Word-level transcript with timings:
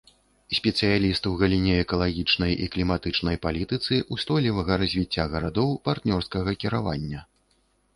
Спецыяліст 0.59 1.29
у 1.31 1.33
галіне 1.41 1.75
экалагічнай 1.83 2.57
і 2.65 2.71
кліматычнай 2.77 3.37
палітыцы, 3.45 4.03
устойлівага 4.19 4.83
развіцця 4.85 5.23
гарадоў, 5.37 5.79
партнёрскага 5.91 6.61
кіравання. 6.63 7.21